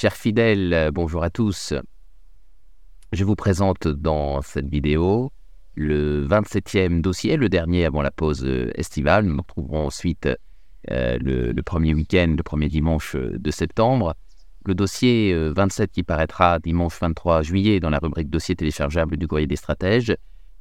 Chers 0.00 0.14
fidèles, 0.14 0.92
bonjour 0.92 1.24
à 1.24 1.28
tous. 1.28 1.74
Je 3.10 3.24
vous 3.24 3.34
présente 3.34 3.88
dans 3.88 4.42
cette 4.42 4.68
vidéo 4.68 5.32
le 5.74 6.24
27e 6.24 7.00
dossier, 7.00 7.36
le 7.36 7.48
dernier 7.48 7.84
avant 7.84 8.00
la 8.00 8.12
pause 8.12 8.48
estivale. 8.76 9.24
Nous 9.24 9.34
nous 9.34 9.42
retrouverons 9.42 9.86
ensuite 9.86 10.28
euh, 10.92 11.18
le, 11.20 11.60
premier 11.62 11.94
week-end, 11.94 12.32
le 12.36 12.44
premier 12.44 12.68
dimanche 12.68 13.16
de 13.16 13.50
septembre. 13.50 14.14
Le 14.66 14.76
dossier 14.76 15.34
27 15.34 15.90
qui 15.90 16.04
paraîtra 16.04 16.60
dimanche 16.60 16.96
23 17.00 17.42
juillet 17.42 17.80
dans 17.80 17.90
la 17.90 17.98
rubrique 17.98 18.30
dossier 18.30 18.54
téléchargeable 18.54 19.16
du 19.16 19.26
courrier 19.26 19.48
des 19.48 19.56
stratèges 19.56 20.16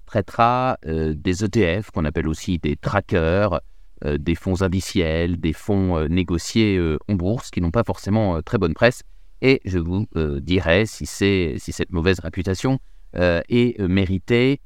traitera 0.08 0.80
euh, 0.88 1.14
des 1.16 1.44
ETF 1.46 1.92
qu'on 1.92 2.06
appelle 2.06 2.28
aussi 2.28 2.58
des 2.58 2.76
trackers, 2.76 3.62
euh, 4.04 4.18
des 4.18 4.34
fonds 4.34 4.64
indiciels, 4.64 5.40
des 5.40 5.54
fonds 5.54 6.08
négociés 6.08 6.82
en 7.08 7.14
bourse 7.14 7.52
qui 7.52 7.62
n'ont 7.62 7.70
pas 7.70 7.84
forcément 7.84 8.42
très 8.42 8.58
bonne 8.58 8.74
presse. 8.74 9.04
Et 9.42 9.62
je 9.66 9.78
vous 9.80 10.08
dirai 10.42 10.86
si, 10.86 11.06
si 11.06 11.60
cette 11.60 11.92
mauvaise 11.92 12.20
réputation 12.20 12.80
est 13.14 13.80
méritée 13.80 14.60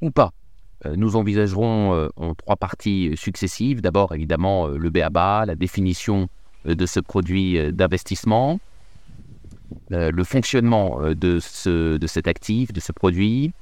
ou 0.00 0.10
pas. 0.10 0.32
Nous 0.96 1.16
envisagerons 1.16 2.10
en 2.16 2.34
trois 2.34 2.56
parties 2.56 3.12
successives. 3.14 3.80
D'abord, 3.80 4.14
évidemment, 4.14 4.66
le 4.68 4.90
BABA, 4.90 5.46
la 5.46 5.54
définition 5.54 6.28
de 6.64 6.86
ce 6.86 7.00
produit 7.00 7.72
d'investissement, 7.72 8.58
le 9.90 10.24
fonctionnement 10.24 11.00
de, 11.14 11.38
ce, 11.40 11.96
de 11.96 12.06
cet 12.06 12.26
actif, 12.28 12.72
de 12.72 12.80
ce 12.80 12.92
produit, 12.92 13.52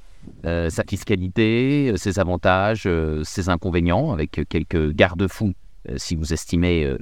sa 0.43 0.83
fiscalité, 0.87 1.93
ses 1.95 2.19
avantages, 2.19 2.89
ses 3.23 3.49
inconvénients, 3.49 4.11
avec 4.11 4.41
quelques 4.49 4.91
garde-fous 4.91 5.53
si 5.95 6.15
vous 6.15 6.33
estimez 6.33 6.97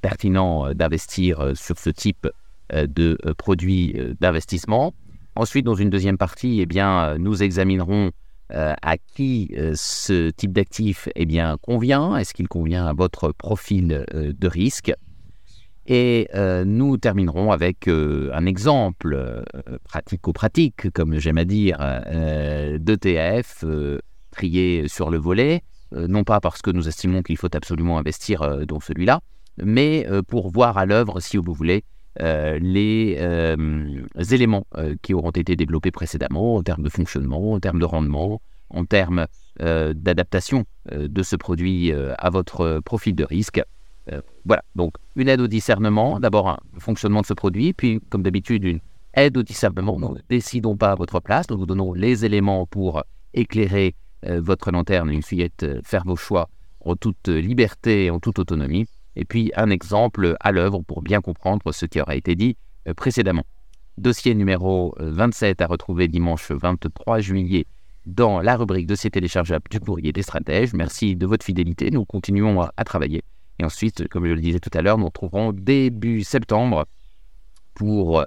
pertinent 0.00 0.72
d'investir 0.72 1.52
sur 1.54 1.78
ce 1.78 1.90
type 1.90 2.28
de 2.74 3.16
produit 3.38 3.96
d'investissement. 4.20 4.94
Ensuite, 5.36 5.64
dans 5.64 5.74
une 5.74 5.90
deuxième 5.90 6.18
partie, 6.18 6.60
eh 6.60 6.66
bien, 6.66 7.16
nous 7.18 7.42
examinerons 7.42 8.10
à 8.50 8.96
qui 8.98 9.54
ce 9.74 10.30
type 10.30 10.52
d'actif 10.52 11.08
eh 11.16 11.26
bien, 11.26 11.56
convient. 11.62 12.16
Est-ce 12.16 12.34
qu'il 12.34 12.48
convient 12.48 12.86
à 12.86 12.92
votre 12.92 13.32
profil 13.32 14.04
de 14.12 14.48
risque? 14.48 14.92
Et 15.86 16.28
nous 16.64 16.96
terminerons 16.96 17.52
avec 17.52 17.88
un 17.88 18.46
exemple 18.46 19.44
pratico-pratique, 19.84 20.90
comme 20.92 21.18
j'aime 21.18 21.38
à 21.38 21.44
dire, 21.44 21.78
d'ETF 22.78 23.64
trié 24.30 24.88
sur 24.88 25.10
le 25.10 25.18
volet. 25.18 25.62
non 25.94 26.24
pas 26.24 26.40
parce 26.40 26.62
que 26.62 26.70
nous 26.70 26.88
estimons 26.88 27.22
qu'il 27.22 27.36
faut 27.36 27.54
absolument 27.54 27.98
investir 27.98 28.66
dans 28.66 28.80
celui-là, 28.80 29.20
mais 29.62 30.06
pour 30.28 30.50
voir 30.50 30.78
à 30.78 30.86
l'œuvre, 30.86 31.20
si 31.20 31.36
vous 31.36 31.52
voulez, 31.52 31.84
euh, 32.20 32.58
les 32.60 33.16
euh, 33.18 34.04
éléments 34.30 34.66
euh, 34.76 34.94
qui 35.02 35.14
auront 35.14 35.30
été 35.30 35.56
développés 35.56 35.90
précédemment 35.90 36.54
en 36.56 36.62
termes 36.62 36.84
de 36.84 36.88
fonctionnement, 36.88 37.52
en 37.52 37.60
termes 37.60 37.80
de 37.80 37.84
rendement, 37.84 38.40
en 38.70 38.84
termes 38.84 39.26
d'adaptation 39.60 40.64
de 40.90 41.22
ce 41.22 41.36
produit 41.36 41.92
à 41.92 42.30
votre 42.30 42.80
profil 42.80 43.14
de 43.14 43.22
risque. 43.22 43.62
voilà, 44.44 44.64
donc 44.74 44.94
une 45.14 45.28
aide 45.28 45.40
au 45.40 45.46
discernement, 45.46 46.18
d'abord 46.18 46.48
un 46.48 46.58
fonctionnement 46.80 47.20
de 47.20 47.26
ce 47.26 47.34
produit, 47.34 47.72
puis 47.72 48.00
comme 48.08 48.24
d'habitude 48.24 48.64
une 48.64 48.80
aide 49.12 49.36
au 49.36 49.44
discernement. 49.44 49.96
Nous 50.00 50.14
ne 50.14 50.20
décidons 50.28 50.76
pas 50.76 50.90
à 50.90 50.94
votre 50.96 51.20
place, 51.20 51.48
nous 51.50 51.58
vous 51.58 51.66
donnons 51.66 51.92
les 51.92 52.24
éléments 52.24 52.66
pour 52.66 53.04
éclairer 53.32 53.94
votre 54.26 54.72
lanterne, 54.72 55.08
une 55.10 55.22
fillette, 55.22 55.64
faire 55.84 56.02
vos 56.04 56.16
choix 56.16 56.48
en 56.80 56.96
toute 56.96 57.28
liberté 57.28 58.06
et 58.06 58.10
en 58.10 58.18
toute 58.18 58.40
autonomie 58.40 58.88
et 59.16 59.24
puis 59.24 59.52
un 59.56 59.70
exemple 59.70 60.36
à 60.40 60.52
l'œuvre 60.52 60.82
pour 60.82 61.02
bien 61.02 61.20
comprendre 61.20 61.72
ce 61.72 61.86
qui 61.86 62.00
aura 62.00 62.16
été 62.16 62.34
dit 62.34 62.56
euh, 62.88 62.94
précédemment. 62.94 63.44
Dossier 63.96 64.34
numéro 64.34 64.94
27 64.98 65.60
euh, 65.60 65.64
à 65.64 65.66
retrouver 65.68 66.08
dimanche 66.08 66.50
23 66.50 67.20
juillet 67.20 67.66
dans 68.06 68.40
la 68.40 68.56
rubrique 68.56 68.86
dossier 68.86 69.10
téléchargeable 69.10 69.64
du 69.70 69.80
courrier 69.80 70.12
des 70.12 70.22
stratèges. 70.22 70.74
Merci 70.74 71.16
de 71.16 71.26
votre 71.26 71.44
fidélité. 71.44 71.90
Nous 71.90 72.04
continuons 72.04 72.60
à, 72.60 72.84
travailler. 72.84 73.22
Et 73.58 73.64
ensuite, 73.64 74.08
comme 74.08 74.26
je 74.26 74.32
le 74.32 74.40
disais 74.40 74.58
tout 74.58 74.70
à 74.74 74.82
l'heure, 74.82 74.98
nous 74.98 75.06
retrouverons 75.06 75.52
début 75.52 76.22
septembre 76.22 76.86
pour 77.74 78.24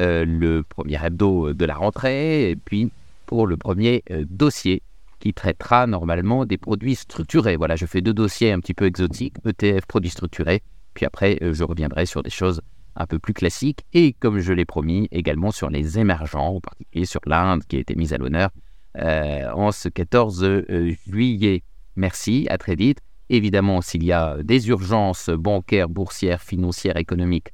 euh, 0.00 0.24
le 0.26 0.62
premier 0.62 0.98
hebdo 1.02 1.54
de 1.54 1.64
la 1.64 1.74
rentrée 1.76 2.50
et 2.50 2.56
puis 2.56 2.90
pour 3.24 3.46
le 3.46 3.56
premier 3.56 4.02
dossier 4.28 4.82
qui 5.24 5.32
traitera 5.32 5.86
normalement 5.86 6.44
des 6.44 6.58
produits 6.58 6.96
structurés. 6.96 7.56
Voilà, 7.56 7.76
je 7.76 7.86
fais 7.86 8.02
deux 8.02 8.12
dossiers 8.12 8.52
un 8.52 8.60
petit 8.60 8.74
peu 8.74 8.84
exotiques, 8.84 9.36
ETF, 9.46 9.86
produits 9.86 10.10
structurés, 10.10 10.62
puis 10.92 11.06
après 11.06 11.38
euh, 11.40 11.54
je 11.54 11.64
reviendrai 11.64 12.04
sur 12.04 12.22
des 12.22 12.28
choses 12.28 12.60
un 12.94 13.06
peu 13.06 13.18
plus 13.18 13.32
classiques 13.32 13.86
et 13.94 14.12
comme 14.12 14.38
je 14.40 14.52
l'ai 14.52 14.66
promis 14.66 15.08
également 15.12 15.50
sur 15.50 15.70
les 15.70 15.98
émergents, 15.98 16.56
en 16.56 16.60
particulier 16.60 17.06
sur 17.06 17.22
l'Inde 17.24 17.64
qui 17.64 17.76
a 17.76 17.78
été 17.78 17.94
mise 17.94 18.12
à 18.12 18.18
l'honneur 18.18 18.50
euh, 18.98 19.50
en 19.54 19.72
ce 19.72 19.88
14 19.88 20.44
euh, 20.44 20.92
juillet. 21.08 21.62
Merci, 21.96 22.46
à 22.50 22.58
très 22.58 22.74
vite. 22.74 22.98
Évidemment, 23.30 23.80
s'il 23.80 24.04
y 24.04 24.12
a 24.12 24.36
des 24.42 24.68
urgences 24.68 25.30
bancaires, 25.30 25.88
boursières, 25.88 26.42
financières, 26.42 26.98
économiques 26.98 27.48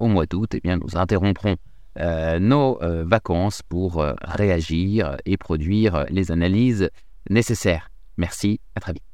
au 0.00 0.08
mois 0.08 0.26
d'août, 0.26 0.50
eh 0.54 0.60
bien, 0.60 0.76
nous 0.76 0.96
interromprons 0.96 1.56
nos 2.40 2.78
vacances 3.04 3.62
pour 3.62 4.04
réagir 4.22 5.16
et 5.24 5.36
produire 5.36 6.06
les 6.08 6.32
analyses 6.32 6.90
nécessaire. 7.30 7.90
Merci, 8.16 8.60
à 8.74 8.80
très 8.80 8.92
vite. 8.92 9.11